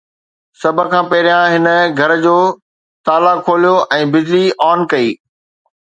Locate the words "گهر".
1.97-2.11